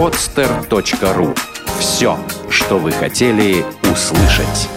[0.00, 1.36] podster.ru
[1.78, 2.16] Все,
[2.48, 4.70] что вы хотели услышать.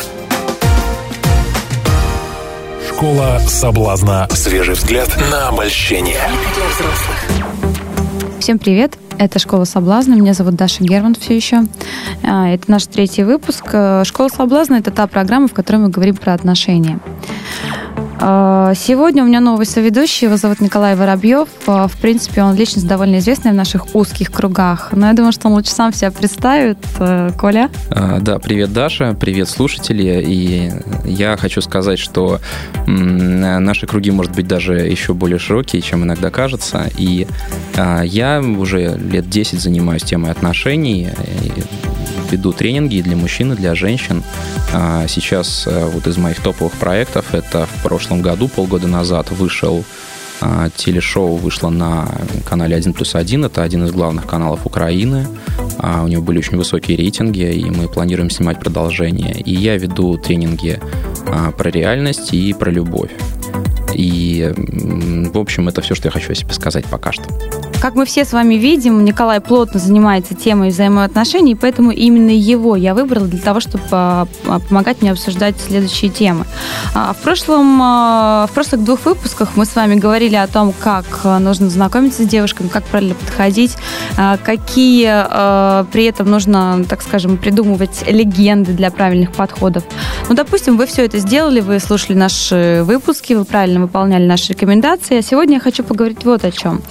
[2.86, 4.28] Школа соблазна.
[4.32, 6.20] Свежий взгляд на обольщение.
[8.42, 8.98] Всем привет!
[9.18, 10.16] Это «Школа соблазна».
[10.16, 11.62] Меня зовут Даша Герман все еще.
[12.24, 13.64] А, это наш третий выпуск.
[14.04, 17.00] «Школа соблазна»— это та программа, в которой мы говорим про отношения.
[18.20, 21.50] А, сегодня у меня новый соведущий, его зовут Николай Воробьев.
[21.68, 25.48] А, в принципе, он личность довольно известная в наших узких кругах, но я думаю, что
[25.48, 26.78] он лучше сам себя представит.
[27.00, 27.70] Э, Коля?
[27.90, 30.24] А, да, привет, Даша, привет, слушатели.
[30.26, 30.72] И
[31.06, 32.40] я хочу сказать, что
[32.86, 36.90] наши круги, может быть, даже еще более широкие, чем иногда кажется.
[36.98, 37.28] И
[38.04, 41.10] я уже лет 10 занимаюсь темой отношений,
[42.34, 44.24] веду тренинги для мужчин, и для женщин.
[45.08, 49.84] Сейчас э, вот из моих топовых проектов это в прошлом году, полгода назад, вышел
[50.46, 52.06] а, телешоу вышло на
[52.46, 53.46] канале 1 плюс 1.
[53.46, 55.26] Это один из главных каналов Украины.
[55.78, 59.40] А, у него были очень высокие рейтинги, и мы планируем снимать продолжение.
[59.40, 60.80] И я веду тренинги
[61.28, 63.12] а, про реальность и про любовь.
[63.94, 67.24] И, в общем, это все, что я хочу о себе сказать пока что.
[67.84, 72.94] Как мы все с вами видим, Николай плотно занимается темой взаимоотношений, поэтому именно его я
[72.94, 76.46] выбрала для того, чтобы а, а, помогать мне обсуждать следующие темы.
[76.96, 81.70] А, в, прошлом, в прошлых двух выпусках мы с вами говорили о том, как нужно
[81.70, 83.76] знакомиться с девушками, как правильно подходить,
[84.16, 89.84] какие при этом нужно, так скажем, придумывать легенды для правильных подходов.
[90.30, 95.18] Ну, допустим, вы все это сделали, вы слушали наши выпуски, вы правильно выполняли наши рекомендации.
[95.18, 96.82] А сегодня я хочу поговорить вот о чем.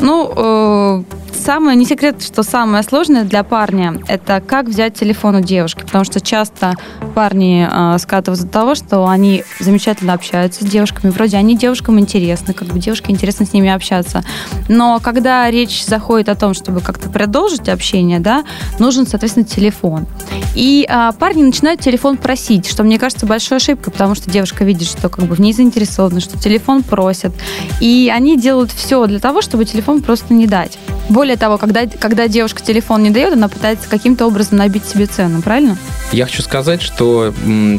[0.00, 1.02] Ну, э,
[1.40, 6.04] самое, не секрет, что самое сложное для парня– это как взять телефон у девушки, потому
[6.04, 6.74] что часто
[7.14, 12.54] парни э, скатываются до того, что они замечательно общаются с девушками, вроде они девушкам интересны,
[12.54, 14.24] как бы девушке интересно с ними общаться,
[14.68, 18.44] но когда речь заходит о том, чтобы как-то продолжить общение, да,
[18.78, 20.06] нужен, соответственно, телефон.
[20.54, 24.88] И э, парни начинают телефон просить, что мне кажется большой ошибкой, потому что девушка видит,
[24.88, 27.32] что как бы в ней заинтересованы, что телефон просят,
[27.80, 30.78] и они делают все для того, чтобы телефон просто не дать.
[31.10, 35.42] Более того, когда, когда девушка телефон не дает, она пытается каким-то образом набить себе цену,
[35.42, 35.76] правильно?
[36.12, 37.32] Я хочу сказать, что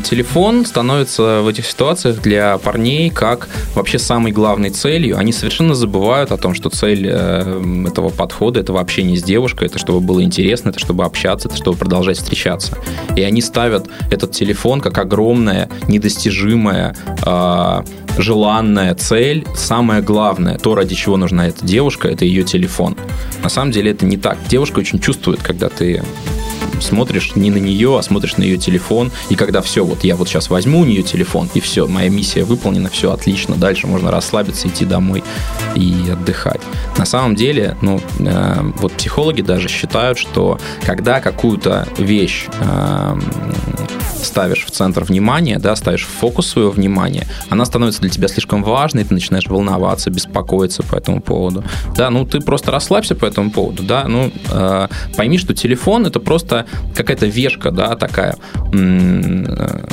[0.03, 5.17] телефон становится в этих ситуациях для парней как вообще самой главной целью.
[5.17, 9.79] Они совершенно забывают о том, что цель э, этого подхода, этого общения с девушкой, это
[9.79, 12.77] чтобы было интересно, это чтобы общаться, это чтобы продолжать встречаться.
[13.15, 16.95] И они ставят этот телефон как огромная, недостижимая,
[17.25, 17.83] э,
[18.17, 19.45] желанная цель.
[19.55, 22.95] Самое главное, то, ради чего нужна эта девушка, это ее телефон.
[23.43, 24.37] На самом деле это не так.
[24.47, 26.03] Девушка очень чувствует, когда ты
[26.81, 30.27] смотришь не на нее, а смотришь на ее телефон, и когда все, вот я вот
[30.27, 34.67] сейчас возьму у нее телефон, и все, моя миссия выполнена, все отлично, дальше можно расслабиться,
[34.67, 35.23] идти домой
[35.75, 36.61] и отдыхать.
[36.97, 43.19] На самом деле, ну, э, вот психологи даже считают, что когда какую-то вещь э,
[44.23, 48.63] ставишь в центр внимания, да, ставишь в фокус своего внимания, она становится для тебя слишком
[48.63, 51.63] важной, ты начинаешь волноваться, беспокоиться по этому поводу.
[51.95, 54.87] Да, ну ты просто расслабься по этому поводу, да, ну э,
[55.17, 56.65] пойми, что телефон это просто
[56.95, 58.35] какая-то вешка, да, такая
[58.73, 59.85] э,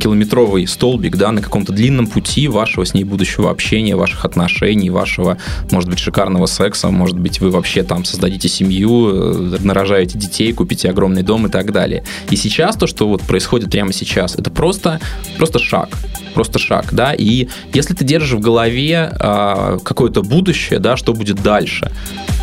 [0.00, 5.38] километровый столбик, да, на каком-то длинном пути вашего с ней будущего общения, ваших отношений, вашего,
[5.70, 10.90] может быть, шикарного секса, может быть, вы вообще там создадите семью, э, нарожаете детей, купите
[10.90, 12.04] огромный дом и так далее.
[12.30, 15.00] И сейчас то, что вот происходит прямо сейчас, это просто,
[15.38, 15.88] просто шаг
[16.36, 21.42] просто шаг, да, и если ты держишь в голове э, какое-то будущее, да, что будет
[21.42, 21.90] дальше,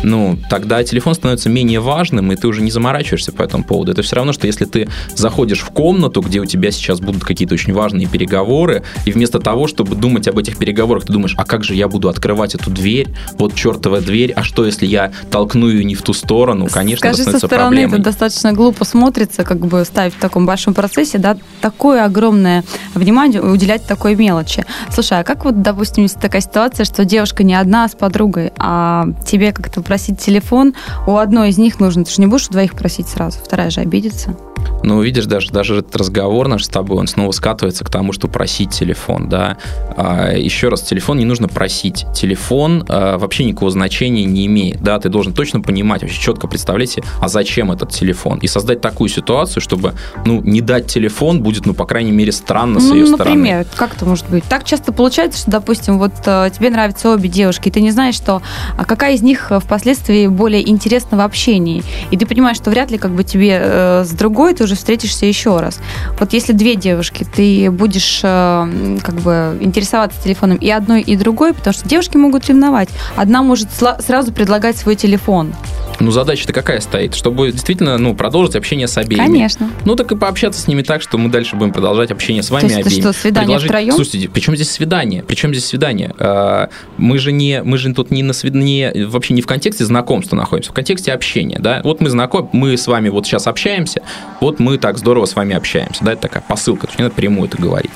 [0.02, 3.92] ну, тогда телефон становится менее важным, и ты уже не заморачиваешься по этому поводу.
[3.92, 7.54] Это все равно, что если ты заходишь в комнату, где у тебя сейчас будут какие-то
[7.54, 11.62] очень важные переговоры, и вместо того, чтобы думать об этих переговорах, ты думаешь, а как
[11.62, 13.06] же я буду открывать эту дверь,
[13.38, 17.22] вот чертова дверь, а что, если я толкну ее не в ту сторону, конечно, Скажи,
[17.22, 17.94] это со стороны проблемой.
[17.94, 23.40] это достаточно глупо смотрится, как бы ставить в таком большом процессе, да, такое огромное внимание
[23.40, 24.64] уделять такой мелочи.
[24.90, 28.52] Слушай, а как вот, допустим, если такая ситуация, что девушка не одна, а с подругой,
[28.58, 30.74] а тебе как-то просить телефон,
[31.06, 33.80] у одной из них нужно, ты же не будешь у двоих просить сразу, вторая же
[33.80, 34.36] обидится.
[34.82, 38.28] Ну, видишь, даже, даже этот разговор наш с тобой, он снова скатывается к тому, что
[38.28, 39.56] просить телефон, да.
[39.96, 42.06] А, еще раз, телефон не нужно просить.
[42.14, 44.98] Телефон а, вообще никакого значения не имеет, да.
[44.98, 48.38] Ты должен точно понимать, вообще четко представлять себе, а зачем этот телефон.
[48.38, 49.94] И создать такую ситуацию, чтобы,
[50.24, 53.36] ну, не дать телефон будет, ну, по крайней мере, странно с ну, ее например, стороны.
[53.36, 54.44] Например, как это может быть?
[54.44, 58.14] Так часто получается, что, допустим, вот э, тебе нравятся обе девушки, и ты не знаешь,
[58.14, 58.42] что
[58.76, 61.82] а какая из них впоследствии более интересна в общении.
[62.10, 65.26] И ты понимаешь, что вряд ли как бы тебе э, с другой ты уже встретишься
[65.26, 65.80] еще раз.
[66.18, 71.54] Вот если две девушки, ты будешь э, как бы интересоваться телефоном и одной, и другой,
[71.54, 72.88] потому что девушки могут ревновать.
[73.16, 75.52] Одна может сразу предлагать свой телефон.
[76.00, 77.14] Ну, задача-то какая стоит?
[77.14, 79.24] Чтобы действительно, ну, продолжить общение с обеими.
[79.24, 79.70] Конечно.
[79.84, 82.62] Ну, так и пообщаться с ними так, что мы дальше будем продолжать общение с вами
[82.62, 83.00] То есть обеими.
[83.00, 83.68] Это что, свидание Предложить...
[83.68, 83.94] втроем?
[83.94, 85.22] Слушайте, причем здесь свидание?
[85.22, 86.12] Причем здесь свидание?
[86.18, 90.36] А, мы же не, мы же тут не на свидание, вообще не в контексте знакомства
[90.36, 91.80] находимся, в контексте общения, да?
[91.84, 94.02] Вот мы знакомы, мы с вами вот сейчас общаемся,
[94.44, 96.12] вот мы так здорово с вами общаемся, да?
[96.12, 97.90] Это такая посылка, то есть не надо прямую это говорить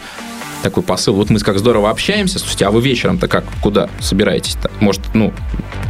[0.61, 1.15] такой посыл.
[1.15, 4.73] Вот мы как здорово общаемся, слушайте, а вы вечером-то как, куда собираетесь-то?
[4.81, 5.33] Может, ну,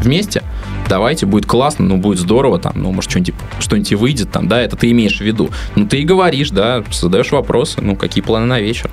[0.02, 0.43] вместе?
[0.88, 4.76] давайте, будет классно, ну, будет здорово, там, ну, может, что-нибудь что выйдет, там, да, это
[4.76, 5.50] ты имеешь в виду.
[5.76, 8.90] Ну, ты и говоришь, да, задаешь вопросы, ну, какие планы на вечер.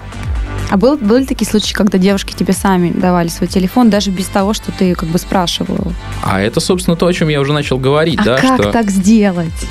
[0.69, 4.53] А был, были такие случаи, когда девушки тебе сами давали свой телефон, даже без того,
[4.53, 5.94] что ты как бы спрашивал?
[6.23, 8.38] А это, собственно, то, о чем я уже начал говорить, а да?
[8.38, 8.71] как что...
[8.71, 9.67] так сделать?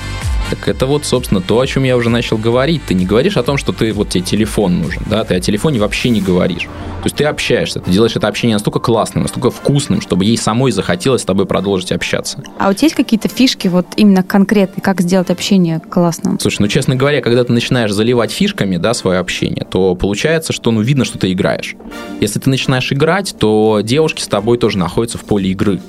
[0.50, 2.82] Так это вот, собственно, то, о чем я уже начал говорить.
[2.86, 5.80] Ты не говоришь о том, что ты вот тебе телефон нужен, да, ты о телефоне
[5.80, 6.62] вообще не говоришь.
[6.62, 10.72] То есть ты общаешься, ты делаешь это общение настолько классным, настолько вкусным, чтобы ей самой
[10.72, 12.42] захотелось с тобой продолжить общаться.
[12.58, 16.38] А у тебя есть какие-то фишки вот именно конкретные, как сделать общение классным?
[16.40, 20.70] Слушай, ну, честно говоря, когда ты начинаешь заливать фишками, да, свое общение, то получается, что,
[20.70, 21.74] ну, видно, что ты играешь.
[22.20, 25.80] Если ты начинаешь играть, то девушки с тобой тоже находятся в поле игры.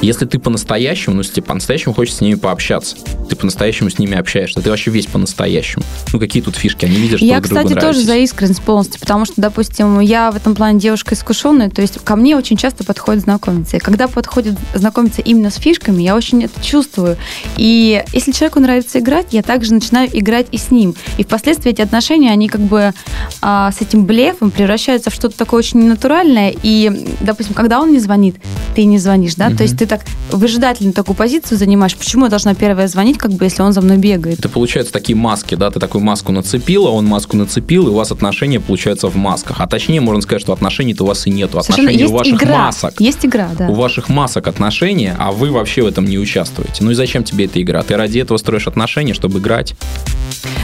[0.00, 2.96] Если ты по-настоящему, ну, если тебе по-настоящему хочешь с ними пообщаться,
[3.28, 5.84] ты по-настоящему с ними общаешься, ты вообще весь по-настоящему.
[6.12, 6.84] Ну, какие тут фишки?
[6.84, 10.30] Они видят, что Я, друг кстати, другу тоже за искренность полностью, потому что, допустим, я
[10.30, 13.76] в этом плане девушка искушенная, то есть ко мне очень часто подходят знакомиться.
[13.76, 17.16] И когда подходят знакомиться именно с фишками, я очень это чувствую.
[17.56, 20.94] И если человеку нравится играть, я также начинаю играть и с ним.
[21.18, 22.92] И впоследствии эти отношения, они как бы
[23.40, 26.54] а, с этим блефом превращаются в что-то такое очень ненатуральное.
[26.62, 28.36] И, допустим, когда он не звонит,
[28.74, 29.56] ты не звонишь, да, угу.
[29.56, 31.96] то есть ты так выжидательно такую позицию занимаешь.
[31.96, 34.38] Почему я должна первая звонить, как бы, если он за мной бегает?
[34.38, 35.70] Это получается такие маски, да?
[35.70, 39.60] Ты такую маску нацепила, он маску нацепил, и у вас отношения получаются в масках.
[39.60, 41.58] А точнее, можно сказать, что отношений-то у вас и нету.
[41.58, 42.58] Отношения есть у ваших игра.
[42.58, 43.00] масок.
[43.00, 43.68] Есть игра, да.
[43.68, 46.84] У ваших масок отношения, а вы вообще в этом не участвуете.
[46.84, 47.82] Ну и зачем тебе эта игра?
[47.82, 49.74] Ты ради этого строишь отношения, чтобы играть?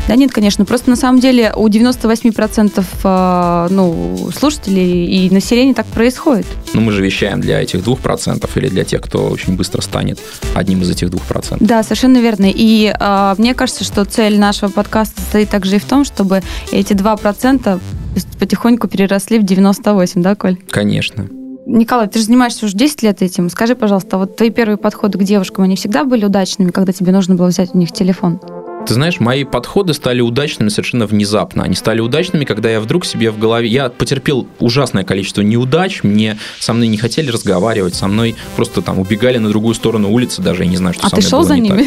[0.09, 0.65] Да нет, конечно.
[0.65, 6.47] Просто на самом деле у 98% э, ну, слушателей и населения так происходит.
[6.73, 10.19] Ну мы же вещаем для этих 2% или для тех, кто очень быстро станет
[10.55, 11.59] одним из этих 2%.
[11.61, 12.47] Да, совершенно верно.
[12.49, 12.95] И э,
[13.39, 16.43] мне кажется, что цель нашего подкаста состоит также и в том, чтобы
[16.73, 17.81] эти 2%
[18.39, 20.57] потихоньку переросли в 98, да, Коль?
[20.71, 21.29] Конечно.
[21.67, 23.51] Николай, ты же занимаешься уже 10 лет этим.
[23.51, 27.35] Скажи, пожалуйста, вот твои первые подходы к девушкам, они всегда были удачными, когда тебе нужно
[27.35, 28.41] было взять у них телефон?
[28.87, 31.65] Ты знаешь, мои подходы стали удачными совершенно внезапно.
[31.65, 33.69] Они стали удачными, когда я вдруг себе в голове...
[33.69, 38.99] Я потерпел ужасное количество неудач, мне со мной не хотели разговаривать, со мной просто там
[38.99, 41.41] убегали на другую сторону улицы, даже я не знаю, что а со мной ты шел
[41.41, 41.83] было за ними?
[41.83, 41.87] Так.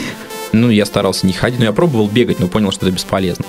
[0.52, 3.46] Ну, я старался не ходить, но я пробовал бегать, но понял, что это бесполезно.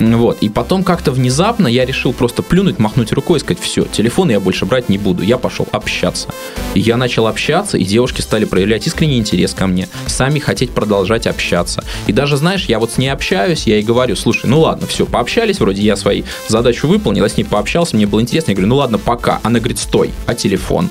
[0.00, 0.38] Вот.
[0.40, 4.40] И потом как-то внезапно я решил просто плюнуть, махнуть рукой и сказать, все, телефон я
[4.40, 5.22] больше брать не буду.
[5.22, 6.28] Я пошел общаться.
[6.74, 11.26] И я начал общаться, и девушки стали проявлять искренний интерес ко мне, сами хотеть продолжать
[11.26, 11.84] общаться.
[12.06, 15.06] И даже, знаешь, я вот с ней общаюсь, я ей говорю, слушай, ну ладно, все,
[15.06, 18.68] пообщались, вроде я свои задачу выполнил, я с ней пообщался, мне было интересно, я говорю,
[18.68, 19.40] ну ладно, пока.
[19.42, 20.88] Она говорит, стой, а телефон?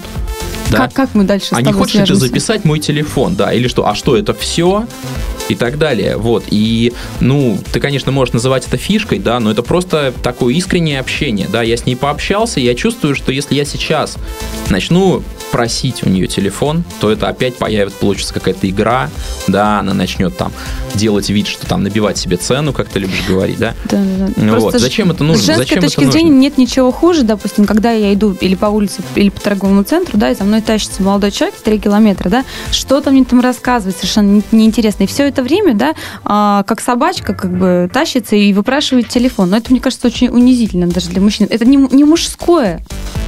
[0.69, 0.77] Да?
[0.77, 2.21] Как, как мы дальше А не хочешь свяжемся?
[2.21, 3.87] ты записать мой телефон, да, или что?
[3.87, 4.85] А что, это все?
[5.51, 6.17] И так далее.
[6.17, 6.45] Вот.
[6.49, 11.47] И, ну, ты, конечно, можешь называть это фишкой, да, но это просто такое искреннее общение,
[11.51, 11.61] да.
[11.61, 14.17] Я с ней пообщался, я чувствую, что если я сейчас
[14.69, 19.09] начну просить у нее телефон, то это опять появится, получится какая-то игра,
[19.47, 20.51] да, она начнет там
[20.95, 23.75] делать вид, что там набивать себе цену, как ты любишь говорить, да?
[23.89, 24.29] Да, да.
[24.35, 24.79] Ну, вот.
[24.79, 25.41] Зачем это нужно?
[25.41, 29.01] С женской Зачем точки зрения нет ничего хуже, допустим, когда я иду или по улице,
[29.15, 32.45] или по торговому центру, да, и за мной тащится молодой человек в 3 километра, да,
[32.71, 35.03] что-то мне там рассказывает совершенно неинтересно.
[35.03, 39.49] И все это время, да, а, как собачка как бы тащится и выпрашивает телефон.
[39.49, 41.47] Но это, мне кажется, очень унизительно даже для мужчин.
[41.49, 42.81] Это не, не мужское.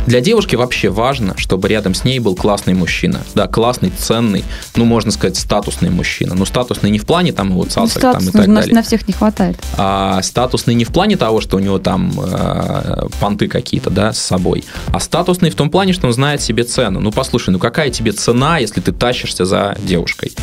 [0.06, 3.22] Для девушки вообще важно, чтобы рядом с ней был классный мужчина.
[3.36, 4.44] Да, классный, ценный,
[4.76, 6.36] ну, можно сказать, статусный мужчина.
[6.36, 8.76] Ну, статусный не в плане там его цацок ну, там и так на, далее.
[8.76, 9.58] на всех не хватает.
[9.78, 14.20] А статусный не в плане того, что у него там э, понты какие-то, да, с
[14.20, 17.00] собой, а статусный в том плане, что он знает себе цену.
[17.00, 20.34] Ну, послушай, ну какая тебе цена, если ты тащишься за девушкой?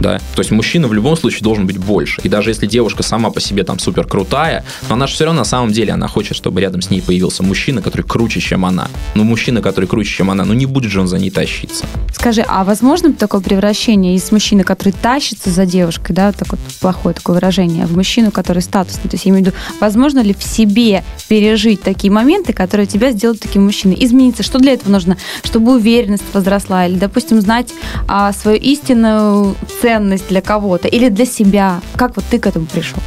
[0.00, 0.18] Да.
[0.34, 2.20] То есть мужчина в любом случае должен быть больше.
[2.22, 5.40] И даже если девушка сама по себе там супер крутая, но она же все равно
[5.40, 8.88] на самом деле она хочет, чтобы рядом с ней появился мужчина, который круче, чем она.
[9.14, 11.84] Ну, мужчина, который круче, чем она, ну не будет же он за ней тащиться.
[12.12, 17.14] Скажи, а возможно такое превращение из мужчины, который тащится за девушкой, да, так вот плохое
[17.14, 19.08] такое выражение, в мужчину, который статусный?
[19.10, 23.12] То есть я имею в виду, возможно ли в себе пережить такие моменты, которые тебя
[23.12, 23.96] сделают таким мужчиной?
[24.00, 24.42] Измениться.
[24.42, 25.16] Что для этого нужно?
[25.44, 27.72] Чтобы уверенность возросла или, допустим, знать
[28.08, 31.80] а, свою истинную ценность ценность для кого-то или для себя?
[31.96, 32.98] Как вот ты к этому пришел?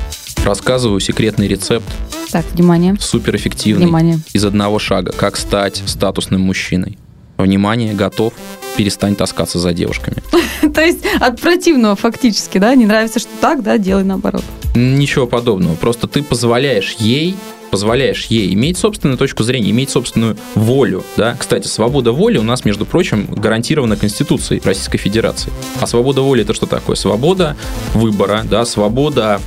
[0.44, 1.86] Рассказываю секретный рецепт,
[2.30, 2.98] Так, внимание.
[3.00, 4.20] суперэффективный, Внимание.
[4.34, 5.14] из одного шага.
[5.14, 6.98] Как стать статусным мужчиной.
[7.38, 8.34] Внимание, готов,
[8.76, 10.18] перестань таскаться за девушками.
[10.74, 12.76] То есть от противного фактически, да?
[12.76, 14.44] Не нравится, что так, да, делай наоборот.
[14.76, 15.76] Ничего подобного.
[15.76, 17.36] Просто ты позволяешь ей
[17.74, 21.04] позволяешь ей иметь собственную точку зрения, иметь собственную волю.
[21.18, 21.36] Да?
[21.40, 25.52] Кстати, свобода воли у нас, между прочим, гарантирована Конституцией Российской Федерации.
[25.82, 26.96] А свобода воли это что такое?
[26.96, 27.56] Свобода
[27.96, 29.42] выбора, да, свобода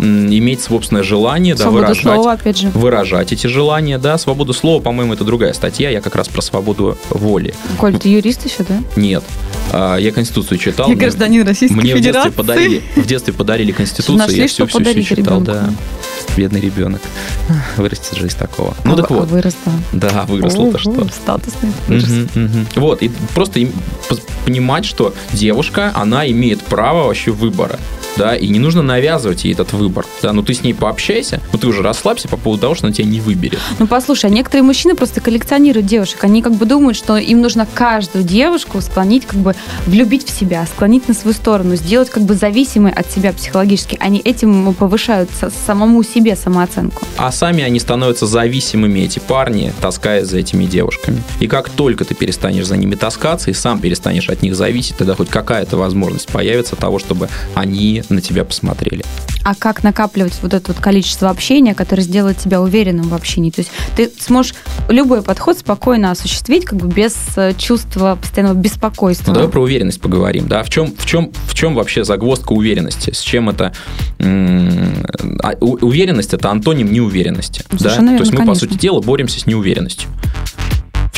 [0.00, 2.68] иметь собственное желание, да, Свобода выражать, слова, опять же.
[2.74, 6.98] выражать эти желания, да, свобода слова, по-моему, это другая статья, я как раз про свободу
[7.10, 7.54] воли.
[7.78, 8.82] Коль, ты юрист еще, да?
[8.96, 9.22] Нет,
[9.72, 10.88] А, я Конституцию читал.
[10.88, 12.30] Я мне- гражданин Российской мне в детстве Федерации.
[12.36, 15.44] подарили, в детстве подарили Конституцию, Нашли, я все, все, подарить читал, ребенку.
[15.44, 15.70] да.
[16.36, 17.00] Бедный ребенок.
[17.76, 18.74] Вырастет же из такого.
[18.84, 19.28] Ну А так а вот.
[19.28, 20.10] вырос, да.
[20.10, 21.06] Да, выросло-то что.
[21.08, 22.08] Статусный вырос.
[22.08, 22.66] Мгм, мгм.
[22.76, 23.60] Вот, и просто
[24.44, 27.78] понимать, что девушка, она имеет право вообще выбора.
[28.16, 30.06] Да, и не нужно навязывать ей этот выбор.
[30.22, 32.94] Да, ну ты с ней пообщайся, ну ты уже расслабься по поводу того, что она
[32.94, 33.58] тебя не выберет.
[33.80, 36.22] Ну, послушай, а некоторые мужчины просто коллекционируют девушек.
[36.22, 40.64] Они как бы думают, что им нужно каждую девушку склонить, как бы влюбить в себя,
[40.66, 43.96] склонить на свою сторону, сделать как бы зависимой от себя психологически.
[44.00, 45.28] Они этим повышают
[45.66, 47.02] самому себе самооценку.
[47.18, 51.22] А сами они становятся зависимыми, эти парни, таскаясь за этими девушками.
[51.40, 55.14] И как только ты перестанешь за ними таскаться и сам перестанешь от них зависеть, тогда
[55.14, 59.04] хоть какая-то возможность появится того, чтобы они на тебя посмотрели.
[59.44, 63.50] А как накапливать вот это вот количество общения, которое сделает тебя уверенным в общении?
[63.50, 64.54] То есть ты сможешь
[64.88, 69.28] любой подход спокойно осуществить, как бы без э, чувства постоянного беспокойства.
[69.28, 70.62] Ну, давай про уверенность поговорим, да?
[70.62, 73.10] В чем, в чем, в чем вообще загвоздка уверенности?
[73.12, 73.74] С чем это...
[74.18, 77.64] а, у- уверенность– это антоним неуверенности.
[77.70, 77.78] да?
[77.78, 78.54] Совершенно верно, То есть мы, конечно.
[78.66, 80.08] по сути дела, боремся с неуверенностью.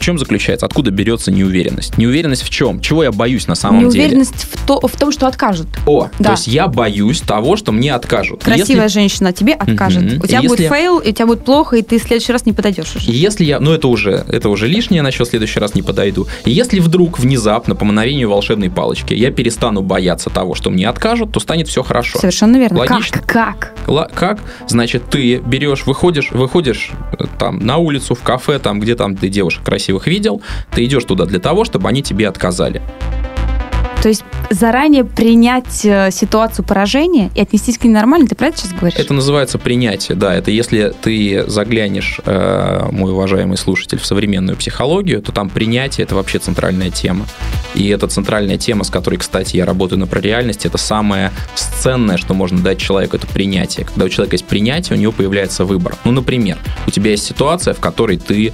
[0.07, 0.67] В чем заключается?
[0.67, 1.99] Откуда берется неуверенность?
[1.99, 2.81] Неуверенность в чем?
[2.81, 4.05] Чего я боюсь на самом деле?
[4.05, 5.67] Неуверенность в, то, в том, что откажут.
[5.85, 6.27] О, Да.
[6.27, 8.45] то есть я боюсь того, что мне откажут.
[8.45, 10.05] Красивая Если- женщина тебе откажет.
[10.05, 10.21] Мгм.
[10.23, 12.47] У тебя Если- будет фейл, и у тебя будет плохо, и ты в следующий раз
[12.47, 13.11] не подойдешь уже.
[13.11, 16.29] Если я, ну это уже, это уже лишнее, на что в следующий раз не подойду.
[16.45, 21.33] И если вдруг внезапно по мановению волшебной палочки я перестану бояться того, что мне откажут,
[21.33, 22.21] то станет все хорошо.
[22.21, 22.79] Совершенно верно.
[22.79, 23.21] Логично.
[23.27, 23.27] Как?
[23.27, 23.73] Как?
[23.89, 24.39] Ла- Как?
[24.69, 29.29] Значит, ты берешь, выходишь, выходишь э, там на улицу, в кафе, там, где там ты
[29.29, 29.65] девушек
[29.97, 32.83] красивых видел, ты идешь туда для того, чтобы они тебе отказали.
[34.07, 38.59] То есть заранее принять э, ситуацию поражения и отнестись к ней нормально, ты про это
[38.59, 38.97] сейчас говоришь?
[39.01, 40.33] Это называется принятие, да.
[40.33, 46.15] Это если ты заглянешь, э, мой уважаемый слушатель, в современную психологию, то там принятие это
[46.15, 47.27] вообще центральная тема.
[47.75, 52.33] И эта центральная тема, с которой, кстати, я работаю на прореальности, это самое ценное, что
[52.33, 53.87] можно дать человеку, это принятие.
[53.87, 55.97] Когда у человека есть принятие, у него появляется выбор.
[56.05, 58.53] Ну, например, у тебя есть ситуация, в которой ты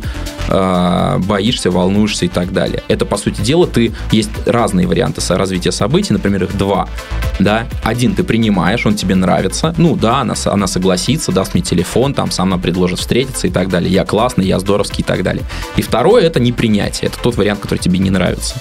[0.48, 2.82] э, боишься, волнуешься и так далее.
[2.88, 6.88] Это, по сути дела, ты есть разные варианты развития событий, например, их два.
[7.38, 7.66] Да?
[7.82, 9.74] Один ты принимаешь, он тебе нравится.
[9.76, 13.92] Ну да, она, она согласится, даст мне телефон, там сама предложит встретиться и так далее.
[13.92, 15.44] Я классный, я здоровский и так далее.
[15.76, 17.08] И второе это непринятие.
[17.08, 18.54] Это тот вариант, который тебе не нравится.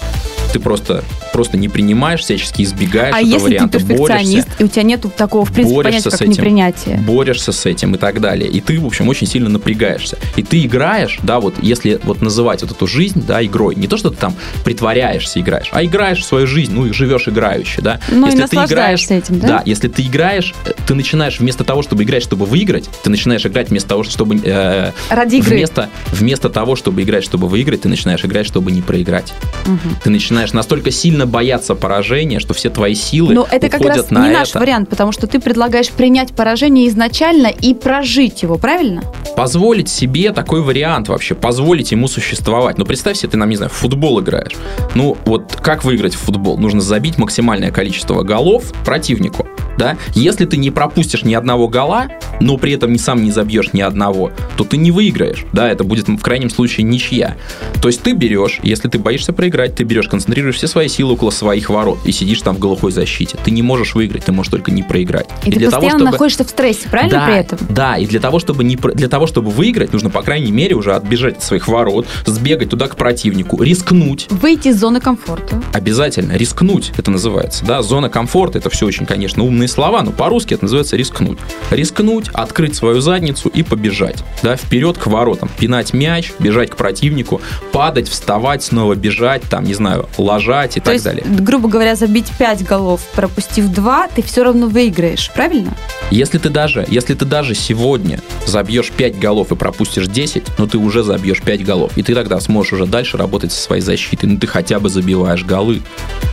[0.52, 4.64] Ты просто, просто не принимаешь, всячески избегаешь а этого если варианта, ты перфекционист, борешься и
[4.66, 6.32] у тебя нету такого, в принципе, понятия, с как этим.
[6.32, 6.98] непринятие?
[6.98, 8.50] борешься с этим и так далее.
[8.50, 10.18] И ты, в общем, очень сильно напрягаешься.
[10.36, 13.96] И ты играешь, да, вот если вот называть вот эту жизнь, да, игрой, не то,
[13.96, 14.36] что ты там
[14.66, 18.00] притворяешься, играешь, а играешь в свою жизнь, ну и живешь играюще, да.
[18.10, 19.48] Ну и если ты играешь, этим, да?
[19.48, 20.53] да, если ты играешь,
[20.88, 24.91] ты начинаешь вместо того, чтобы играть, чтобы выиграть, ты начинаешь играть вместо того, чтобы э,
[25.10, 25.56] Ради игры.
[25.56, 29.34] вместо вместо того, чтобы играть, чтобы выиграть, ты начинаешь играть, чтобы не проиграть.
[29.65, 29.98] Мгм.
[30.03, 34.27] Ты начинаешь настолько сильно бояться поражения, что все твои силы Но это как раз на
[34.27, 34.60] не наш это.
[34.60, 39.03] вариант, потому что ты предлагаешь принять поражение изначально и прожить его, правильно?
[39.36, 42.77] позволить себе такой вариант вообще, позволить ему существовать.
[42.77, 44.53] Ну, представь себе, ты, нам, не знаю, в футбол играешь.
[44.94, 46.50] Ну, вот как выиграть в футбол?
[46.58, 49.98] Нужно забить максимальное количество голов противнику, да?
[50.13, 52.08] Если ты не пропустишь ни одного гола,
[52.41, 55.69] но при этом не сам не забьешь ни одного, то ты не выиграешь, да?
[55.69, 57.38] Это будет в крайнем случае ничья.
[57.81, 61.29] То есть ты берешь, если ты боишься проиграть, ты берешь, концентрируешь все свои силы около
[61.29, 63.38] своих ворот и сидишь там в глухой защите.
[63.43, 65.27] Ты не можешь выиграть, ты можешь только не проиграть.
[65.45, 67.60] И, ты для того, постоянно чтобы- находишься в стрессе, правильно да, при этом?
[67.69, 70.93] Да, и для того, чтобы не для того, чтобы выиграть, нужно, по крайней мере, уже
[70.93, 74.27] отбежать от своих ворот, сбегать туда к противнику, рискнуть.
[74.29, 75.62] Выйти из зоны комфорта.
[75.74, 80.55] Обязательно рискнуть, это называется, да, зона комфорта, это все очень, конечно, умные слова, но по-русски
[80.55, 81.38] это называется рискнуть.
[81.69, 87.42] Рискнуть, открыть свою задницу и побежать, да, вперед к воротам, пинать мяч, бежать к противнику,
[87.72, 91.24] падать, вставать, снова бежать, там, не знаю, ложать и То так есть, далее.
[91.28, 95.76] грубо говоря, забить 5 голов, пропустив 2, ты все равно выиграешь, правильно?
[96.10, 100.78] Если ты даже, если ты даже сегодня забьешь 5 голов и пропустишь 10, ну ты
[100.78, 101.98] уже забьешь 5 голов.
[101.98, 104.26] И ты тогда сможешь уже дальше работать со своей защитой.
[104.26, 105.82] Ну ты хотя бы забиваешь голы.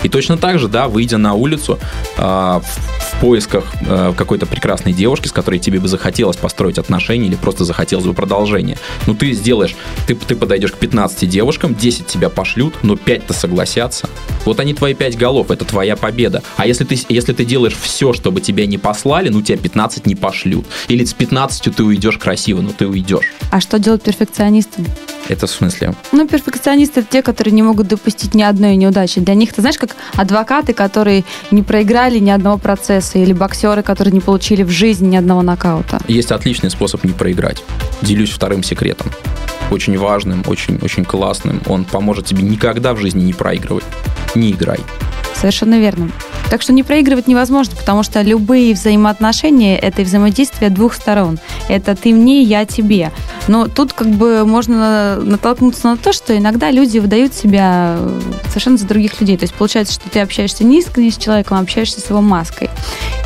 [0.03, 1.79] И точно так же, да, выйдя на улицу
[2.17, 2.61] э,
[3.13, 7.65] в, поисках э, какой-то прекрасной девушки, с которой тебе бы захотелось построить отношения или просто
[7.65, 8.79] захотелось бы продолжения.
[9.07, 9.75] Ну ты сделаешь,
[10.07, 14.09] ты, ты подойдешь к 15 девушкам, 10 тебя пошлют, но 5-то согласятся.
[14.45, 16.43] Вот они твои 5 голов, это твоя победа.
[16.57, 20.15] А если ты, если ты делаешь все, чтобы тебя не послали, ну тебя 15 не
[20.15, 20.67] пошлют.
[20.89, 23.27] Или с 15 ты уйдешь красиво, но ты уйдешь.
[23.51, 24.87] А что делать перфекционистам?
[25.29, 25.95] Это в смысле?
[26.13, 29.21] Ну, перфекционисты это те, которые не могут допустить ни одной неудачи.
[29.21, 34.13] Для них, ты знаешь, как адвокаты, которые не проиграли ни одного процесса, или боксеры, которые
[34.13, 36.01] не получили в жизни ни одного нокаута.
[36.09, 37.63] Есть отличный способ не проиграть.
[38.03, 39.11] Делюсь вторым секретом.
[39.71, 41.61] Очень важным, очень, очень классным.
[41.67, 43.85] Он поможет тебе никогда в жизни не проигрывать.
[44.35, 44.81] Не играй.
[45.35, 46.11] Совершенно верно.
[46.51, 51.39] Так что не проигрывать невозможно, потому что любые взаимоотношения– это взаимодействие двух сторон.
[51.69, 53.13] Это ты мне, я тебе.
[53.49, 57.99] Но тут как бы можно натолкнуться на то, что иногда люди выдают себя
[58.49, 59.37] совершенно за других людей.
[59.37, 62.71] То есть получается, что ты общаешься не искренне с человеком, а общаешься с его маской.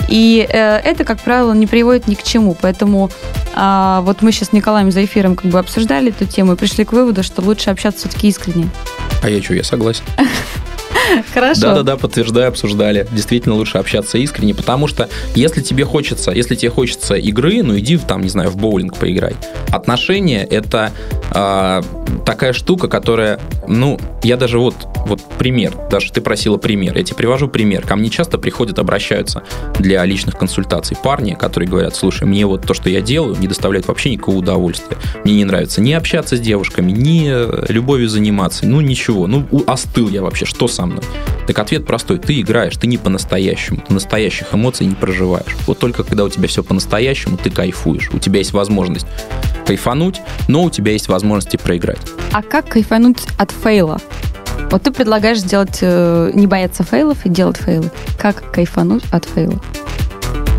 [0.09, 2.57] И э, это, как правило, не приводит ни к чему.
[2.61, 3.11] Поэтому
[3.55, 6.85] э, вот мы сейчас с Николаем за эфиром как бы обсуждали эту тему и пришли
[6.85, 8.69] к выводу, что лучше общаться все-таки искренне.
[9.23, 10.05] А я что, я согласен.
[11.35, 11.61] Хорошо.
[11.61, 13.07] Да-да-да, подтверждаю, обсуждали.
[13.12, 17.99] Действительно лучше общаться искренне, потому что если тебе хочется, если тебе хочется игры, ну иди
[17.99, 19.35] там, не знаю, в боулинг поиграй.
[19.71, 20.92] Отношения это
[21.35, 21.83] э,
[22.25, 24.75] такая штука, которая, ну, я даже вот,
[25.07, 27.87] вот пример, даже ты просила пример, я тебе привожу пример.
[27.87, 29.42] Ко мне часто приходят, обращаются
[29.78, 33.88] для личных консультаций парни, которые говорят, слушай, мне вот то, что я делаю, не доставляет
[33.88, 34.97] вообще никакого удовольствия.
[35.25, 40.23] Мне не нравится ни общаться с девушками, ни любовью заниматься, ну ничего, ну остыл я
[40.23, 41.01] вообще, что со мной?
[41.47, 45.56] Так ответ простой, ты играешь, ты не по-настоящему, ты настоящих эмоций не проживаешь.
[45.66, 49.06] Вот только когда у тебя все по-настоящему, ты кайфуешь, у тебя есть возможность
[49.66, 52.00] кайфануть, но у тебя есть возможность и проиграть.
[52.32, 54.00] А как кайфануть от фейла?
[54.71, 57.90] Вот ты предлагаешь сделать, э, не бояться фейлов и делать фейлы.
[58.18, 59.61] Как кайфануть от фейла?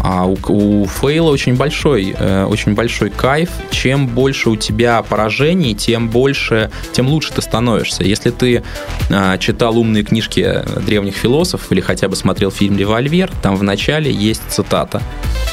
[0.04, 3.50] А у, у фейла очень большой, э, очень большой кайф.
[3.72, 8.04] Чем больше у тебя поражений, тем больше, тем лучше ты становишься.
[8.04, 8.64] Если ты
[9.10, 14.12] э, читал умные книжки древних философов или хотя бы смотрел фильм «Револьвер», там в начале
[14.12, 15.02] есть цитата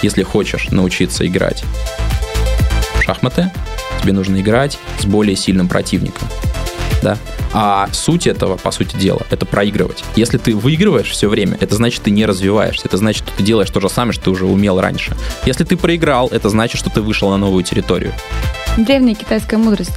[0.02, 1.62] «Если хочешь научиться играть
[2.96, 3.52] в шахматы,
[4.02, 6.28] тебе нужно играть с более сильным противником».
[7.02, 7.16] Да?
[7.52, 10.04] А суть этого, по сути дела, это проигрывать.
[10.16, 12.86] Если ты выигрываешь все время, это значит, ты не развиваешься.
[12.86, 15.16] Это значит, что ты делаешь то же самое, что ты уже умел раньше.
[15.46, 18.12] Если ты проиграл, это значит, что ты вышел на новую территорию.
[18.76, 19.92] Древняя китайская мудрость.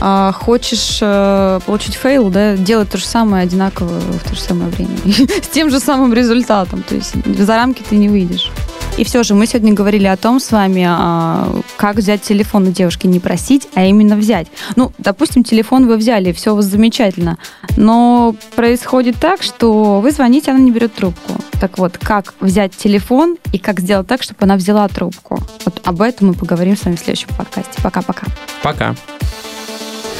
[0.00, 4.70] А, хочешь э, получить фейл, да, делай то же самое одинаково в то же самое
[4.70, 4.96] время.
[5.42, 6.82] С тем же самым результатом.
[6.82, 8.52] То есть за рамки ты не выйдешь.
[8.98, 12.72] И все же мы сегодня говорили о том с вами, а, как взять телефон у
[12.72, 14.48] девушки, не просить, а именно взять.
[14.74, 17.38] Ну, допустим, телефон вы взяли, все у вас замечательно,
[17.76, 21.34] но происходит так, что вы звоните, она не берет трубку.
[21.60, 25.40] Так вот, как взять телефон и как сделать так, чтобы она взяла трубку?
[25.64, 27.80] Вот об этом мы поговорим с вами в следующем подкасте.
[27.80, 28.26] Пока-пока.
[28.64, 28.96] Пока.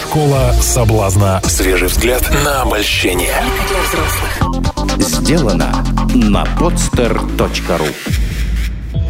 [0.05, 1.41] Школа соблазна.
[1.45, 3.35] Свежий взгляд на обольщение.
[4.99, 8.28] Сделано на podster.ru